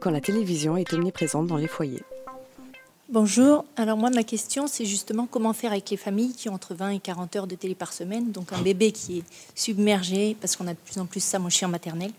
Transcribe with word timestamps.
quand 0.00 0.10
la 0.10 0.20
télévision 0.20 0.76
est 0.76 0.92
omniprésente 0.92 1.46
dans 1.46 1.56
les 1.56 1.68
foyers. 1.68 2.02
Bonjour. 3.12 3.66
Alors 3.76 3.98
moi, 3.98 4.08
ma 4.08 4.22
question, 4.22 4.66
c'est 4.66 4.86
justement 4.86 5.26
comment 5.30 5.52
faire 5.52 5.72
avec 5.72 5.90
les 5.90 5.98
familles 5.98 6.32
qui 6.32 6.48
ont 6.48 6.54
entre 6.54 6.74
20 6.74 6.90
et 6.90 6.98
40 6.98 7.36
heures 7.36 7.46
de 7.46 7.54
télé 7.54 7.74
par 7.74 7.92
semaine. 7.92 8.32
Donc 8.32 8.54
un 8.54 8.62
bébé 8.62 8.90
qui 8.90 9.18
est 9.18 9.24
submergé, 9.54 10.34
parce 10.40 10.56
qu'on 10.56 10.66
a 10.66 10.72
de 10.72 10.78
plus 10.78 10.98
en 10.98 11.04
plus 11.04 11.22
ça, 11.22 11.38
mon 11.38 11.50
chien 11.50 11.68
maternel. 11.68 12.10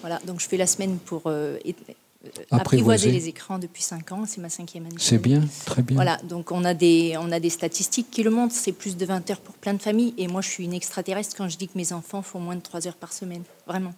Voilà, 0.00 0.20
donc 0.24 0.40
je 0.40 0.46
fais 0.46 0.56
la 0.56 0.68
semaine 0.68 0.98
pour 0.98 1.22
euh, 1.26 1.58
euh, 1.66 2.28
apprivoiser 2.52 3.10
les 3.10 3.26
écrans 3.26 3.58
depuis 3.58 3.82
5 3.82 4.12
ans. 4.12 4.24
C'est 4.24 4.40
ma 4.40 4.48
cinquième 4.48 4.86
année. 4.86 4.94
C'est 4.98 5.18
bien, 5.18 5.42
très 5.64 5.82
bien. 5.82 5.96
Voilà, 5.96 6.18
donc 6.18 6.52
on 6.52 6.64
a, 6.64 6.74
des, 6.74 7.16
on 7.18 7.32
a 7.32 7.40
des 7.40 7.50
statistiques 7.50 8.10
qui 8.10 8.22
le 8.22 8.30
montrent. 8.30 8.54
C'est 8.54 8.70
plus 8.70 8.96
de 8.96 9.04
20 9.04 9.28
heures 9.30 9.40
pour 9.40 9.56
plein 9.56 9.74
de 9.74 9.82
familles. 9.82 10.14
Et 10.18 10.28
moi, 10.28 10.40
je 10.40 10.48
suis 10.48 10.64
une 10.64 10.74
extraterrestre 10.74 11.34
quand 11.36 11.48
je 11.48 11.56
dis 11.56 11.66
que 11.66 11.76
mes 11.76 11.92
enfants 11.92 12.22
font 12.22 12.38
moins 12.38 12.54
de 12.54 12.60
3 12.60 12.86
heures 12.86 12.96
par 12.96 13.12
semaine. 13.12 13.42
Vraiment. 13.66 13.94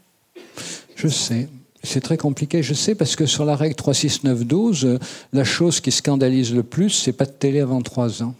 Je 0.97 1.09
sais. 1.09 1.51
C'est 1.85 2.01
très 2.01 2.17
compliqué, 2.17 2.63
je 2.63 2.75
sais, 2.75 2.95
parce 2.95 3.15
que 3.15 3.27
sur 3.27 3.45
la 3.45 3.57
règle 3.57 3.75
3, 3.75 3.95
6, 3.95 4.25
9, 4.25 4.45
12, 4.45 4.99
la 5.33 5.45
chose 5.45 5.81
qui 5.81 5.93
scandalise 5.93 6.55
le 6.55 6.63
plus, 6.63 6.91
c'est 6.91 7.13
pas 7.13 7.27
de 7.27 7.31
télé 7.31 7.61
avant 7.61 7.83
3 7.83 8.23
ans. 8.23 8.35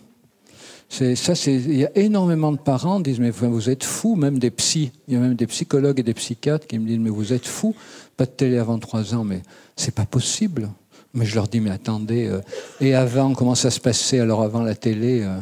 Ça, 0.89 1.35
il 1.47 1.77
y 1.77 1.85
a 1.85 1.91
énormément 1.97 2.53
de 2.53 2.59
parents 2.59 2.99
qui 2.99 3.11
disent 3.11 3.21
mais 3.21 3.31
vous 3.31 3.69
êtes 3.69 3.85
fous, 3.85 4.17
même 4.17 4.39
des 4.39 4.51
psys. 4.51 4.93
Il 5.09 5.15
y 5.15 5.17
a 5.17 5.21
même 5.21 5.35
des 5.35 5.47
psychologues 5.47 6.01
et 6.01 6.03
des 6.03 6.15
psychiatres 6.15 6.67
qui 6.67 6.79
me 6.79 6.87
disent 6.87 6.99
mais 6.99 7.11
vous 7.11 7.33
êtes 7.33 7.47
fous, 7.47 7.75
pas 8.17 8.27
de 8.27 8.31
télé 8.31 8.59
avant 8.59 8.79
3 8.79 9.15
ans, 9.15 9.25
mais 9.25 9.43
c'est 9.77 9.95
pas 9.95 10.07
possible. 10.07 10.71
Mais 11.13 11.25
je 11.25 11.35
leur 11.35 11.49
dis 11.49 11.61
mais 11.61 11.71
attendez, 11.71 12.27
euh, 12.27 12.41
et 12.81 12.95
avant 12.95 13.35
comment 13.35 13.55
ça 13.55 13.71
se 13.71 13.81
passait? 13.81 14.21
Alors 14.21 14.43
avant 14.43 14.63
la 14.63 14.75
télé 14.75 15.23
euh, 15.23 15.39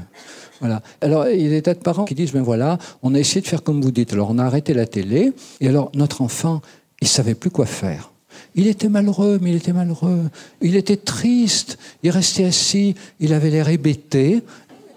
voilà. 0.63 0.81
Alors, 1.01 1.27
il 1.27 1.43
y 1.43 1.47
a 1.49 1.51
des 1.51 1.63
tas 1.63 1.75
de 1.75 1.81
parents 1.81 2.05
qui 2.05 2.15
disent, 2.15 2.31
ben 2.31 2.41
voilà, 2.41 2.79
on 3.03 3.17
a 3.17 3.19
essayé 3.19 3.41
de 3.41 3.49
faire 3.49 3.65
comme 3.65 3.83
vous 3.83 3.91
dites. 3.91 4.13
Alors, 4.13 4.31
on 4.31 4.39
a 4.39 4.45
arrêté 4.45 4.75
la 4.75 4.87
télé. 4.87 5.33
Et 5.61 5.67
alors, 5.67 5.91
notre 5.93 6.23
enfant, 6.23 6.61
il 7.03 7.09
savait 7.09 7.35
plus 7.35 7.51
quoi 7.51 7.67
faire. 7.67 8.13
Il 8.55 8.69
était 8.69 8.89
malheureux, 8.89 9.39
mais 9.43 9.51
il 9.51 9.57
était 9.57 9.73
malheureux. 9.73 10.31
Il 10.61 10.77
était 10.77 10.97
triste. 10.97 11.79
Il 12.05 12.11
restait 12.11 12.45
assis. 12.45 12.95
Il 13.19 13.35
avait 13.35 13.51
l'air 13.51 13.69
hébété. 13.69 14.43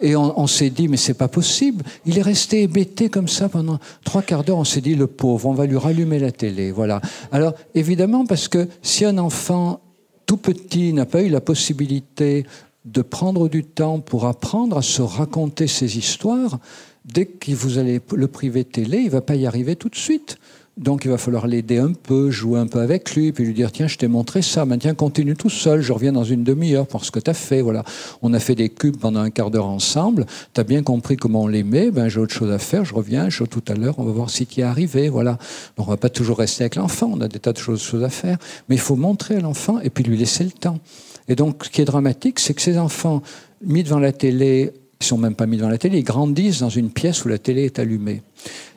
Et 0.02 0.16
on, 0.16 0.46
s'est 0.46 0.70
dit, 0.70 0.88
mais 0.88 0.98
c'est 0.98 1.16
pas 1.16 1.30
possible. 1.30 1.84
Il 2.06 2.20
est 2.20 2.22
resté 2.22 2.62
hébété 2.62 3.10
comme 3.10 3.28
ça 3.28 3.50
pendant 3.50 3.80
trois 4.04 4.22
quarts 4.22 4.44
d'heure. 4.44 4.60
On 4.60 4.66
s'est 4.66 4.82
dit, 4.82 4.94
le 4.94 5.08
pauvre, 5.08 5.48
on 5.48 5.54
va 5.54 5.66
lui 5.66 5.78
rallumer 5.78 6.20
la 6.20 6.32
télé. 6.32 6.72
Voilà. 6.72 7.02
Alors, 7.32 7.54
évidemment, 7.74 8.28
parce 8.28 8.48
que 8.48 8.68
si 8.84 9.04
un 9.04 9.18
enfant 9.18 9.82
tout 10.28 10.38
petit 10.38 10.94
n'a 10.94 11.08
pas 11.08 11.24
eu 11.24 11.30
la 11.30 11.42
possibilité 11.42 12.46
de 12.84 13.02
prendre 13.02 13.50
du 13.50 13.64
temps 13.64 14.00
pour 14.00 14.28
apprendre 14.28 14.78
à 14.78 14.84
se 14.84 15.02
raconter 15.02 15.66
ses 15.66 15.98
histoires, 15.98 16.60
dès 17.04 17.26
que 17.26 17.52
vous 17.54 17.80
allez 17.80 18.00
le 18.14 18.28
priver 18.28 18.64
télé, 18.64 19.00
il 19.00 19.10
va 19.10 19.22
pas 19.22 19.36
y 19.36 19.48
arriver 19.48 19.76
tout 19.76 19.90
de 19.90 19.96
suite. 19.96 20.38
Donc 20.78 21.06
il 21.06 21.12
va 21.12 21.18
falloir 21.18 21.48
l'aider 21.48 21.78
un 21.78 21.94
peu, 21.94 22.32
jouer 22.32 22.60
un 22.60 22.68
peu 22.68 22.80
avec 22.80 23.16
lui, 23.16 23.32
puis 23.32 23.46
lui 23.46 23.54
dire 23.54 23.72
tiens, 23.72 23.88
je 23.88 23.98
t'ai 23.98 24.10
montré 24.10 24.42
ça, 24.42 24.66
maintenant 24.66 24.94
continue 24.94 25.34
tout 25.34 25.50
seul, 25.50 25.82
je 25.82 25.94
reviens 25.94 26.12
dans 26.12 26.26
une 26.26 26.44
demi-heure 26.44 26.86
pour 26.86 27.06
ce 27.06 27.12
que 27.12 27.20
tu 27.20 27.30
as 27.30 27.34
fait. 27.34 27.62
Voilà. 27.62 27.86
On 28.22 28.34
a 28.34 28.40
fait 28.40 28.56
des 28.56 28.68
cubes 28.68 28.98
pendant 28.98 29.22
un 29.22 29.30
quart 29.30 29.52
d'heure 29.52 29.68
ensemble, 29.68 30.26
tu 30.54 30.60
as 30.60 30.66
bien 30.66 30.84
compris 30.84 31.16
comment 31.16 31.44
on 31.44 31.48
les 31.48 31.64
met, 31.64 31.92
ben, 31.92 32.10
j'ai 32.10 32.20
autre 32.20 32.34
chose 32.34 32.52
à 32.52 32.60
faire, 32.60 32.84
je 32.84 32.94
reviens, 32.94 33.30
je 33.30 33.46
tout 33.46 33.64
à 33.70 33.74
l'heure, 33.74 34.00
on 34.00 34.04
va 34.04 34.12
voir 34.12 34.30
si 34.30 34.46
tu 34.46 34.60
es 34.60 34.64
arrivé. 34.64 35.08
Voilà. 35.08 35.38
Donc 35.78 35.88
on 35.88 35.92
va 35.92 35.98
pas 35.98 36.10
toujours 36.10 36.40
rester 36.40 36.64
avec 36.64 36.76
l'enfant, 36.76 37.10
on 37.14 37.22
a 37.22 37.30
des 37.30 37.40
tas 37.40 37.54
de 37.54 37.58
choses, 37.58 37.82
choses 37.82 38.04
à 38.04 38.10
faire, 38.10 38.38
mais 38.68 38.76
il 38.76 38.82
faut 38.82 38.98
montrer 38.98 39.38
à 39.38 39.40
l'enfant 39.40 39.80
et 39.80 39.90
puis 39.90 40.04
lui 40.04 40.18
laisser 40.18 40.44
le 40.44 40.52
temps. 40.52 40.80
Et 41.30 41.36
donc 41.36 41.64
ce 41.64 41.70
qui 41.70 41.82
est 41.82 41.86
dramatique, 41.86 42.38
c'est 42.40 42.54
que 42.54 42.62
ces 42.62 42.78
enfants 42.78 43.22
mis 43.64 43.84
devant 43.84 44.00
la 44.00 44.12
télé, 44.12 44.74
ils 45.00 45.06
sont 45.06 45.18
même 45.18 45.36
pas 45.36 45.46
mis 45.46 45.56
devant 45.56 45.70
la 45.70 45.78
télé, 45.78 46.00
ils 46.00 46.04
grandissent 46.04 46.60
dans 46.60 46.70
une 46.70 46.90
pièce 46.90 47.24
où 47.24 47.30
la 47.30 47.38
télé 47.38 47.64
est 47.64 47.80
allumée. 47.80 48.22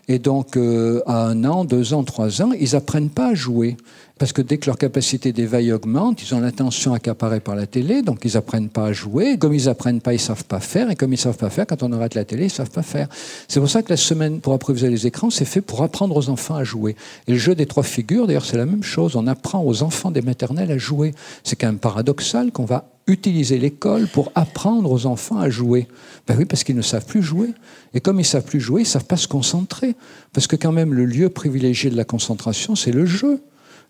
Et 0.08 0.18
donc, 0.18 0.56
euh, 0.56 1.02
à 1.06 1.26
un 1.26 1.44
an, 1.44 1.64
deux 1.64 1.92
ans, 1.92 2.02
trois 2.02 2.40
ans, 2.42 2.52
ils 2.58 2.74
apprennent 2.74 3.10
pas 3.10 3.28
à 3.28 3.34
jouer. 3.34 3.76
Parce 4.18 4.32
que 4.32 4.42
dès 4.42 4.58
que 4.58 4.66
leur 4.66 4.78
capacité 4.78 5.32
d'éveil 5.32 5.70
augmente, 5.70 6.22
ils 6.22 6.34
ont 6.34 6.40
l'attention 6.40 6.92
accaparée 6.92 7.38
par 7.38 7.54
la 7.54 7.66
télé, 7.66 8.02
donc 8.02 8.20
ils 8.24 8.36
apprennent 8.36 8.68
pas 8.68 8.86
à 8.86 8.92
jouer. 8.92 9.38
Comme 9.38 9.54
ils 9.54 9.68
apprennent 9.68 10.00
pas, 10.00 10.12
ils 10.12 10.18
savent 10.18 10.44
pas 10.44 10.58
faire. 10.58 10.90
Et 10.90 10.96
comme 10.96 11.12
ils 11.12 11.18
savent 11.18 11.36
pas 11.36 11.50
faire, 11.50 11.66
quand 11.66 11.84
on 11.84 11.92
arrête 11.92 12.14
la 12.14 12.24
télé, 12.24 12.46
ils 12.46 12.50
savent 12.50 12.70
pas 12.70 12.82
faire. 12.82 13.08
C'est 13.46 13.60
pour 13.60 13.70
ça 13.70 13.82
que 13.82 13.90
la 13.90 13.96
semaine 13.96 14.40
pour 14.40 14.54
apprivoiser 14.54 14.90
les 14.90 15.06
écrans, 15.06 15.30
c'est 15.30 15.44
fait 15.44 15.60
pour 15.60 15.82
apprendre 15.82 16.16
aux 16.16 16.30
enfants 16.30 16.56
à 16.56 16.64
jouer. 16.64 16.96
Et 17.28 17.32
le 17.32 17.38
jeu 17.38 17.54
des 17.54 17.66
trois 17.66 17.84
figures, 17.84 18.26
d'ailleurs, 18.26 18.44
c'est 18.44 18.56
la 18.56 18.66
même 18.66 18.82
chose. 18.82 19.14
On 19.14 19.26
apprend 19.28 19.62
aux 19.62 19.82
enfants 19.84 20.10
des 20.10 20.22
maternelles 20.22 20.72
à 20.72 20.78
jouer. 20.78 21.14
C'est 21.44 21.54
quand 21.54 21.68
même 21.68 21.78
paradoxal 21.78 22.50
qu'on 22.50 22.64
va 22.64 22.86
utiliser 23.08 23.58
l'école 23.58 24.06
pour 24.06 24.30
apprendre 24.34 24.92
aux 24.92 25.06
enfants 25.06 25.38
à 25.38 25.50
jouer. 25.50 25.88
Ben 26.26 26.36
oui, 26.38 26.44
parce 26.44 26.62
qu'ils 26.62 26.76
ne 26.76 26.82
savent 26.82 27.06
plus 27.06 27.22
jouer. 27.22 27.48
Et 27.94 28.00
comme 28.00 28.16
ils 28.16 28.22
ne 28.22 28.26
savent 28.26 28.44
plus 28.44 28.60
jouer, 28.60 28.82
ils 28.82 28.84
ne 28.84 28.88
savent 28.88 29.06
pas 29.06 29.16
se 29.16 29.26
concentrer. 29.26 29.96
Parce 30.32 30.46
que 30.46 30.56
quand 30.56 30.72
même, 30.72 30.94
le 30.94 31.06
lieu 31.06 31.28
privilégié 31.28 31.90
de 31.90 31.96
la 31.96 32.04
concentration, 32.04 32.76
c'est 32.76 32.92
le 32.92 33.06
jeu 33.06 33.40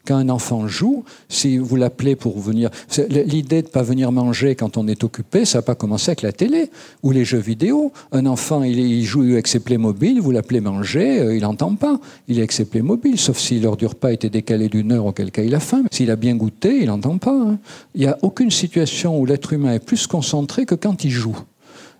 quand 0.09 0.17
un 0.17 0.31
enfant 0.31 0.67
joue, 0.67 1.05
si 1.29 1.59
vous 1.59 1.77
l'appelez 1.77 2.17
pour 2.17 2.41
venir, 2.41 2.71
l'idée 3.11 3.61
de 3.61 3.67
ne 3.67 3.73
pas 3.73 3.83
venir 3.83 4.11
manger 4.11 4.55
quand 4.55 4.79
on 4.79 4.89
est 4.89 5.05
occupé, 5.05 5.45
ça 5.45 5.59
n'a 5.59 5.63
pas 5.63 5.75
commencé 5.75 6.11
avec 6.11 6.23
la 6.23 6.33
télé 6.33 6.71
ou 7.03 7.11
les 7.11 7.27
jeux 7.27 7.39
vidéo. 7.39 7.93
Un 8.13 8.25
enfant, 8.25 8.63
il, 8.63 9.05
joue 9.05 9.21
avec 9.23 9.47
ses 9.47 9.61
mobiles, 9.77 10.21
vous 10.23 10.31
l'appelez 10.31 10.63
manger, 10.63 11.21
euh, 11.21 11.37
il 11.37 11.43
n'entend 11.43 11.75
pas. 11.75 12.01
Il 12.27 12.37
est 12.37 12.41
avec 12.41 12.53
ses 12.53 12.67
mobiles, 12.81 13.19
sauf 13.19 13.39
si 13.39 13.61
l'heure 13.61 13.77
du 13.77 13.85
repas 13.85 14.13
était 14.13 14.31
décalée 14.31 14.71
d'une 14.71 14.93
heure, 14.93 15.05
auquel 15.05 15.31
cas 15.31 15.43
il 15.43 15.55
a 15.55 15.61
faim. 15.61 15.85
S'il 15.91 16.11
a 16.11 16.17
bien 16.17 16.35
goûté, 16.37 16.79
il 16.81 16.87
n'entend 16.87 17.19
pas. 17.19 17.39
Hein. 17.39 17.59
Il 17.95 18.01
n'y 18.01 18.07
a 18.07 18.17
aucune 18.23 18.51
situation 18.51 19.21
où 19.21 19.27
l'être 19.27 19.53
humain 19.53 19.75
est 19.75 19.85
plus 19.85 20.07
concentré 20.07 20.65
que 20.65 20.75
quand 20.75 21.05
il 21.05 21.11
joue. 21.11 21.37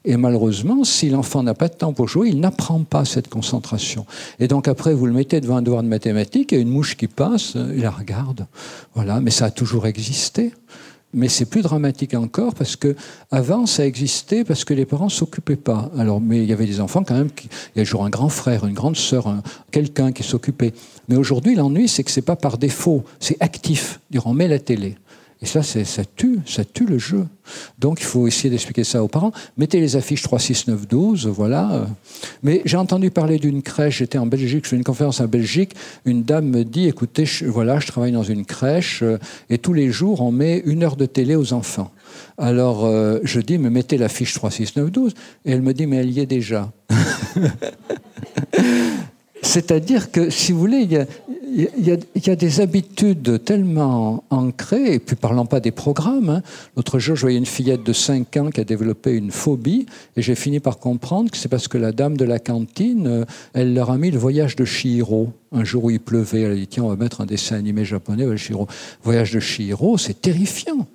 Et 0.09 0.17
malheureusement, 0.17 0.85
si 0.85 1.11
l'enfant 1.11 1.43
n'a 1.43 1.53
pas 1.53 1.69
de 1.69 1.75
temps 1.75 1.93
pour 1.93 2.09
jouer, 2.09 2.31
il 2.31 2.41
n'apprend 2.41 2.83
pas 2.83 3.05
cette 3.05 3.29
concentration. 3.29 4.07
Et 4.41 4.49
donc 4.49 4.67
après, 4.67 4.95
vous 4.95 5.05
le 5.05 5.13
mettez 5.13 5.39
devant 5.43 5.59
un 5.59 5.63
devoir 5.63 5.83
de 5.83 5.89
mathématiques, 5.89 6.55
et 6.55 6.59
une 6.59 6.71
mouche 6.71 6.97
qui 6.97 7.09
passe, 7.09 7.57
euh, 7.57 7.75
il 7.77 7.83
la 7.83 7.91
regarde. 7.91 8.47
Voilà, 8.95 9.21
mais 9.21 9.31
ça 9.31 9.45
a 9.45 9.51
toujours 9.51 9.87
existé. 9.87 10.55
Mais 11.13 11.29
c'est 11.29 11.45
plus 11.45 11.61
dramatique 11.61 12.15
encore 12.15 12.55
parce 12.55 12.77
que 12.77 12.95
avant 13.31 13.65
ça 13.65 13.87
existait 13.87 14.45
parce 14.45 14.65
que 14.65 14.75
les 14.75 14.85
parents 14.87 15.09
s'occupaient 15.11 15.57
pas. 15.57 15.91
Alors, 15.99 16.23
mais 16.23 16.43
il 16.43 16.49
y 16.49 16.53
avait 16.55 16.67
des 16.67 16.81
enfants 16.81 17.03
quand 17.03 17.15
même. 17.15 17.31
Il 17.75 17.79
y 17.79 17.81
a 17.83 17.85
toujours 17.85 18.05
un 18.05 18.11
grand 18.11 18.29
frère, 18.31 18.67
une 18.67 18.75
grande 18.75 18.97
sœur, 18.97 19.35
quelqu'un 19.71 20.13
qui 20.13 20.23
s'occupait. 20.23 20.73
Mais 21.09 21.17
aujourd'hui, 21.17 21.55
l'ennui, 21.55 21.87
c'est 21.89 22.03
que 22.03 22.11
c'est 22.11 22.23
pas 22.23 22.37
par 22.37 22.57
défaut, 22.57 23.05
c'est 23.21 23.37
actif. 23.41 24.01
On 24.25 24.33
met 24.33 24.49
la 24.49 24.59
télé. 24.59 24.97
Et 25.41 25.47
ça, 25.47 25.63
ça 25.63 26.03
tue, 26.17 26.41
ça 26.47 26.65
tue 26.65 26.85
le 26.85 26.99
jeu. 26.99 27.25
Donc 27.79 28.01
il 28.01 28.05
faut 28.05 28.27
essayer 28.27 28.51
d'expliquer 28.51 28.83
ça 28.83 29.05
aux 29.05 29.09
parents. 29.09 29.33
Mettez 29.57 29.81
les 29.81 29.95
affiches 29.95 30.23
3, 30.23 30.39
6, 30.39 30.67
9, 30.67 30.89
12, 30.89 31.27
voilà. 31.29 31.87
Mais 32.43 32.61
j'ai 32.65 32.77
entendu 32.77 33.11
parler 33.11 33.39
d'une 33.39 33.63
crèche, 33.63 33.99
j'étais 33.99 34.19
en 34.19 34.27
Belgique, 34.27 34.65
je 34.65 34.71
fais 34.71 34.77
une 34.77 34.85
conférence 34.85 35.21
en 35.21 35.29
Belgique, 35.29 35.75
une 36.05 36.25
dame 36.25 36.49
me 36.49 36.65
dit, 36.65 36.89
écoutez, 36.89 37.25
voilà, 37.47 37.79
je 37.79 37.87
travaille 37.87 38.13
dans 38.13 38.25
une 38.25 38.45
crèche, 38.45 39.03
euh, 39.03 39.19
et 39.49 39.59
tous 39.59 39.73
les 39.73 39.91
jours, 39.93 40.23
on 40.23 40.33
met 40.33 40.59
une 40.67 40.83
heure 40.83 40.97
de 40.97 41.07
télé 41.07 41.37
aux 41.37 41.53
enfants. 41.53 41.93
Alors 42.37 42.85
euh, 42.85 43.21
je 43.23 43.41
dis, 43.41 43.59
mais 43.59 43.71
mettez 43.71 43.97
l'affiche 43.97 44.35
3, 44.35 44.51
6, 44.51 44.77
9, 44.77 44.91
12. 44.91 45.15
Et 45.45 45.53
elle 45.53 45.63
me 45.63 45.73
dit, 45.73 45.87
mais 45.87 45.99
elle 45.99 46.11
y 46.11 46.21
est 46.21 46.27
déjà. 46.27 46.73
C'est-à-dire 49.43 50.11
que, 50.11 50.31
si 50.31 50.53
vous 50.53 50.59
voulez, 50.59 51.07
il 51.55 51.99
y, 52.25 52.31
a, 52.31 52.37
des 52.37 52.61
habitudes 52.61 53.43
tellement 53.45 54.25
ancrées, 54.31 54.95
et 54.95 54.99
puis 54.99 55.17
parlons 55.17 55.47
pas 55.47 55.61
des 55.61 55.71
programmes. 55.71 56.29
Hein. 56.31 56.43
L'autre 56.77 56.99
jour, 56.99 57.17
je 57.17 57.23
voyais 57.23 57.39
une 57.39 57.47
fillette 57.47 57.83
de 57.83 57.93
5 57.93 58.37
ans 58.37 58.51
qui 58.51 58.61
a 58.61 58.65
développé 58.65 59.13
une 59.13 59.31
phobie, 59.31 59.87
et 60.17 60.23
j'ai 60.23 60.35
fini 60.35 60.61
par 60.61 60.79
comprendre 60.79 61.31
que 61.31 61.37
c'est 61.37 61.49
parce 61.49 61.69
que 61.69 61.79
la 61.79 61.93
dame 61.93 62.17
de 62.17 62.25
la 62.25 62.39
cantine, 62.39 63.07
euh, 63.07 63.25
elle 63.55 63.75
leur 63.75 63.91
a 63.91 63.99
mis 63.99 64.11
le 64.11 64.19
voyage 64.19 64.57
de 64.57 64.65
Shihiro. 64.65 65.33
Un 65.53 65.65
jour 65.65 65.85
où 65.85 65.91
il 65.91 66.01
pleuvait, 66.01 66.43
elle 66.43 66.53
a 66.53 66.55
dit 66.55 66.67
tiens, 66.67 66.85
on 66.85 66.89
va 66.89 66.97
mettre 66.97 67.21
un 67.21 67.27
dessin 67.27 67.57
animé 67.57 67.85
japonais, 67.85 68.25
le 68.25 68.37
Shihiro. 68.37 68.67
Voyage 69.03 69.33
de 69.33 69.41
Shihiro, 69.41 69.97
c'est 69.99 70.21
terrifiant. 70.21 70.87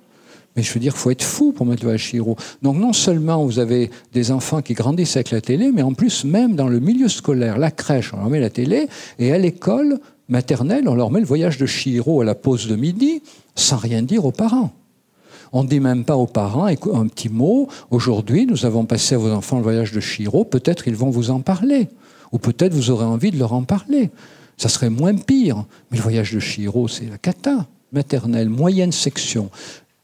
Mais 0.56 0.62
je 0.62 0.72
veux 0.72 0.80
dire, 0.80 0.96
faut 0.96 1.10
être 1.10 1.24
fou 1.24 1.52
pour 1.52 1.66
mettre 1.66 1.84
le 1.84 1.96
Shihiro. 1.96 2.36
Donc 2.62 2.76
non 2.76 2.92
seulement 2.92 3.44
vous 3.44 3.58
avez 3.58 3.90
des 4.12 4.30
enfants 4.30 4.62
qui 4.62 4.74
grandissent 4.74 5.16
avec 5.16 5.32
la 5.32 5.40
télé, 5.40 5.72
mais 5.72 5.82
en 5.82 5.94
plus 5.94 6.24
même 6.24 6.54
dans 6.54 6.68
le 6.68 6.78
milieu 6.78 7.08
scolaire, 7.08 7.58
la 7.58 7.70
crèche, 7.72 8.14
on 8.14 8.18
leur 8.18 8.30
met 8.30 8.40
la 8.40 8.50
télé, 8.50 8.86
et 9.18 9.32
à 9.32 9.38
l'école, 9.38 9.98
maternelle, 10.28 10.88
on 10.88 10.94
leur 10.94 11.10
met 11.10 11.20
le 11.20 11.26
voyage 11.26 11.58
de 11.58 11.66
Chihiro 11.66 12.20
à 12.20 12.24
la 12.24 12.34
pause 12.34 12.66
de 12.66 12.76
midi, 12.76 13.22
sans 13.54 13.76
rien 13.76 14.02
dire 14.02 14.24
aux 14.24 14.32
parents. 14.32 14.72
On 15.52 15.62
ne 15.62 15.68
dit 15.68 15.78
même 15.78 16.04
pas 16.04 16.16
aux 16.16 16.26
parents 16.26 16.66
un 16.66 17.06
petit 17.06 17.28
mot. 17.28 17.68
Aujourd'hui, 17.90 18.44
nous 18.44 18.66
avons 18.66 18.86
passé 18.86 19.14
à 19.14 19.18
vos 19.18 19.30
enfants 19.30 19.58
le 19.58 19.62
voyage 19.62 19.92
de 19.92 20.00
Chihiro. 20.00 20.44
Peut-être 20.44 20.88
ils 20.88 20.96
vont 20.96 21.10
vous 21.10 21.30
en 21.30 21.40
parler. 21.40 21.88
Ou 22.32 22.38
peut-être 22.38 22.74
vous 22.74 22.90
aurez 22.90 23.04
envie 23.04 23.30
de 23.30 23.38
leur 23.38 23.52
en 23.52 23.62
parler. 23.62 24.10
Ça 24.56 24.68
serait 24.68 24.90
moins 24.90 25.14
pire. 25.14 25.64
Mais 25.90 25.98
le 25.98 26.02
voyage 26.02 26.32
de 26.32 26.40
Chihiro, 26.40 26.88
c'est 26.88 27.08
la 27.08 27.18
cata. 27.18 27.66
Maternelle, 27.92 28.48
moyenne 28.48 28.90
section. 28.90 29.48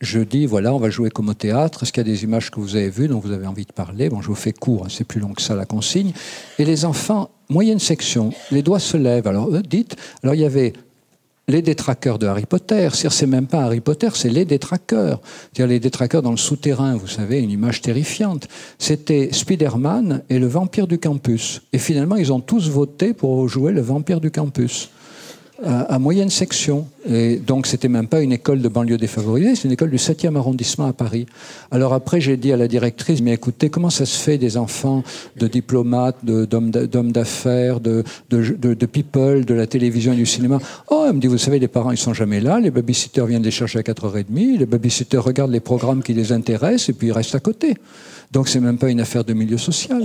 Je 0.01 0.21
dis, 0.21 0.47
voilà, 0.47 0.73
on 0.73 0.79
va 0.79 0.89
jouer 0.89 1.11
comme 1.11 1.29
au 1.29 1.35
théâtre. 1.35 1.83
Est-ce 1.83 1.93
qu'il 1.93 2.07
y 2.07 2.09
a 2.09 2.13
des 2.13 2.23
images 2.23 2.53
que 2.53 2.61
vous 2.61 2.77
avez 2.77 2.89
vues 2.89 3.09
dont 3.09 3.19
vous 3.19 3.33
avez 3.33 3.49
envie 3.49 3.67
de 3.67 3.73
parler? 3.73 4.09
Bon, 4.09 4.23
je 4.23 4.29
vous 4.29 4.37
fais 4.37 4.53
court, 4.53 4.85
hein, 4.85 4.89
c'est 4.89 5.05
plus 5.05 5.21
long 5.21 5.35
que 5.35 5.43
ça 5.43 5.57
la 5.57 5.67
consigne. 5.67 6.13
Et 6.61 6.65
les 6.65 6.85
enfants 6.85 7.31
moyenne 7.51 7.79
section, 7.79 8.33
les 8.51 8.63
doigts 8.63 8.79
se 8.79 8.97
lèvent. 8.97 9.27
Alors, 9.27 9.51
dites, 9.63 9.97
alors 10.23 10.35
il 10.35 10.41
y 10.41 10.45
avait 10.45 10.73
les 11.51 11.63
détraqueurs 11.63 12.19
de 12.19 12.27
Harry 12.27 12.47
Potter. 12.47 12.89
C'est 12.93 13.27
même 13.27 13.47
pas 13.47 13.63
Harry 13.63 13.81
Potter, 13.81 14.09
c'est 14.15 14.31
les 14.31 14.45
détraqueurs. 14.45 15.21
C'est-à-dire 15.53 15.67
les 15.67 15.81
détraqueurs 15.81 16.23
dans 16.23 16.31
le 16.31 16.37
souterrain, 16.37 16.97
vous 16.97 17.09
savez, 17.09 17.41
une 17.41 17.51
image 17.51 17.83
terrifiante. 17.83 18.49
C'était 18.79 19.31
Spider-Man 19.33 20.23
et 20.31 20.39
le 20.39 20.47
vampire 20.47 20.87
du 20.87 20.99
campus. 20.99 21.63
Et 21.73 21.79
finalement, 21.79 22.17
ils 22.17 22.33
ont 22.33 22.41
tous 22.41 22.71
voté 22.71 23.13
pour 23.13 23.49
jouer 23.49 23.73
le 23.73 23.81
vampire 23.81 24.21
du 24.21 24.31
campus. 24.31 24.91
À, 25.65 25.99
moyenne 25.99 26.31
section. 26.31 26.87
Et 27.09 27.37
donc, 27.37 27.67
c'était 27.67 27.89
même 27.89 28.07
pas 28.07 28.21
une 28.21 28.33
école 28.33 28.61
de 28.61 28.69
banlieue 28.69 28.97
défavorisée, 28.97 29.55
c'est 29.55 29.65
une 29.65 29.73
école 29.73 29.91
du 29.91 29.97
7e 29.97 30.37
arrondissement 30.37 30.87
à 30.87 30.93
Paris. 30.93 31.27
Alors 31.71 31.93
après, 31.93 32.21
j'ai 32.21 32.37
dit 32.37 32.53
à 32.53 32.57
la 32.57 32.69
directrice, 32.69 33.21
mais 33.21 33.33
écoutez, 33.33 33.71
comment 33.71 33.91
ça 33.91 34.07
se 34.07 34.19
fait 34.19 34.39
des 34.39 34.57
enfants 34.57 35.03
de 35.37 35.47
diplomates, 35.47 36.25
d'hommes 36.25 37.13
d'affaires, 37.13 37.81
de, 37.81 38.05
de, 38.31 38.75
de, 38.75 38.87
people, 38.87 39.45
de 39.45 39.55
la 39.55 39.67
télévision 39.67 40.13
et 40.13 40.17
du 40.17 40.27
cinéma? 40.27 40.59
Oh, 40.91 41.05
elle 41.07 41.15
me 41.15 41.21
dit, 41.21 41.27
vous 41.27 41.39
savez, 41.39 41.59
les 41.59 41.69
parents, 41.69 41.91
ils 41.91 41.99
sont 41.99 42.15
jamais 42.15 42.41
là, 42.41 42.61
les 42.61 42.71
babysitters 42.71 43.27
viennent 43.27 43.43
les 43.43 43.51
chercher 43.51 43.79
à 43.79 43.83
4h30, 43.83 44.59
les 44.59 44.67
babysitters 44.67 45.23
regardent 45.23 45.53
les 45.53 45.61
programmes 45.61 46.03
qui 46.03 46.15
les 46.15 46.33
intéressent 46.33 46.91
et 46.91 46.93
puis 46.93 47.09
ils 47.09 47.13
restent 47.13 47.35
à 47.35 47.41
côté. 47.41 47.75
Donc, 48.33 48.49
c'est 48.49 48.61
même 48.61 48.79
pas 48.79 48.91
une 48.91 49.01
affaire 49.01 49.25
de 49.25 49.33
milieu 49.33 49.59
social. 49.59 50.05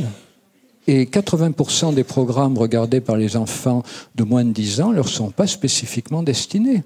Et 0.88 1.06
80% 1.06 1.94
des 1.94 2.04
programmes 2.04 2.58
regardés 2.58 3.02
par 3.02 3.18
les 3.18 3.38
enfants 3.38 3.84
de 4.16 4.24
moins 4.24 4.46
de 4.46 4.52
10 4.52 4.82
ans 4.82 4.90
ne 4.90 4.96
leur 4.96 5.10
sont 5.10 5.32
pas 5.32 5.48
spécifiquement 5.48 6.22
destinés. 6.22 6.84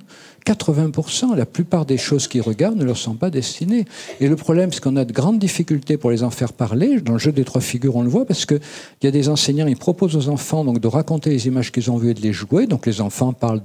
80%, 0.50 1.36
la 1.36 1.46
plupart 1.46 1.86
des 1.86 1.98
choses 1.98 2.28
qu'ils 2.28 2.42
regardent 2.42 2.78
ne 2.78 2.84
leur 2.84 2.98
sont 2.98 3.14
pas 3.14 3.30
destinées. 3.30 3.86
Et 4.20 4.28
le 4.28 4.36
problème, 4.36 4.74
c'est 4.74 4.82
qu'on 4.82 4.96
a 4.96 5.06
de 5.06 5.14
grandes 5.14 5.38
difficultés 5.38 5.98
pour 5.98 6.10
les 6.10 6.24
en 6.24 6.32
faire 6.32 6.54
parler. 6.54 7.00
Dans 7.02 7.14
le 7.14 7.20
jeu 7.20 7.32
des 7.32 7.44
trois 7.44 7.62
figures, 7.62 7.96
on 7.96 8.02
le 8.02 8.10
voit, 8.10 8.26
parce 8.26 8.48
qu'il 8.48 8.60
y 9.04 9.08
a 9.08 9.12
des 9.12 9.30
enseignants, 9.30 9.68
ils 9.68 9.78
proposent 9.78 10.16
aux 10.16 10.28
enfants 10.30 10.64
donc, 10.64 10.80
de 10.80 10.88
raconter 10.88 11.30
les 11.30 11.46
images 11.46 11.72
qu'ils 11.72 11.92
ont 11.92 11.98
vues 11.98 12.12
et 12.12 12.14
de 12.16 12.22
les 12.22 12.34
jouer. 12.34 12.66
Donc 12.66 12.88
les 12.88 13.00
enfants 13.00 13.32
parlent 13.32 13.62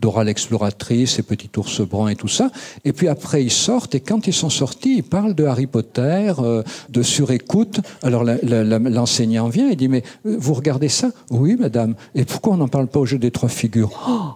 Dora 0.00 0.24
l'exploratrice 0.24 1.18
et 1.18 1.22
Petit 1.22 1.50
ours 1.56 1.80
brun 1.80 2.08
et 2.08 2.16
tout 2.16 2.28
ça. 2.28 2.50
Et 2.84 2.92
puis 2.92 3.08
après, 3.08 3.42
ils 3.42 3.50
sortent, 3.50 3.94
et 3.94 4.00
quand 4.00 4.26
ils 4.26 4.34
sont 4.34 4.50
sortis, 4.50 4.96
ils 4.98 5.04
parlent 5.04 5.34
de 5.34 5.44
Harry 5.44 5.66
Potter, 5.66 6.32
euh, 6.38 6.62
de 6.90 7.02
surécoute. 7.02 7.80
Alors 8.02 8.24
l'enseignant 8.24 9.48
vient 9.48 9.70
et 9.70 9.76
dit, 9.76 9.88
mais 9.88 10.02
euh, 10.26 10.36
vous 10.38 10.52
regardez 10.52 10.88
ça? 10.88 11.08
Oui, 11.30 11.56
madame. 11.56 11.94
Et 12.14 12.24
pourquoi 12.24 12.54
on 12.54 12.58
n'en 12.58 12.68
parle 12.68 12.88
pas 12.88 13.00
au 13.00 13.06
jeu 13.06 13.18
des 13.18 13.30
trois 13.30 13.48
figures? 13.48 13.90
Oh 14.06 14.34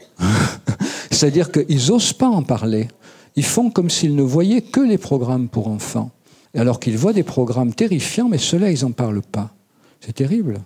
C'est-à-dire 1.21 1.53
qu'ils 1.53 1.89
n'osent 1.89 2.15
pas 2.15 2.31
en 2.31 2.43
parler. 2.43 2.89
Ils 3.37 3.45
font 3.45 3.69
comme 3.69 3.91
s'ils 3.91 4.17
ne 4.17 4.23
voyaient 4.23 4.63
que 4.63 4.81
les 4.81 4.97
programmes 4.97 5.51
pour 5.51 5.69
enfants. 5.69 6.13
Alors 6.55 6.81
qu'ils 6.81 6.97
voient 6.97 7.13
des 7.13 7.25
programmes 7.25 7.75
terrifiants, 7.75 8.31
mais 8.31 8.39
ceux-là, 8.39 8.71
ils 8.71 8.85
n'en 8.85 8.93
parlent 8.93 9.21
pas. 9.21 9.51
C'est 10.01 10.15
terrible. 10.15 10.63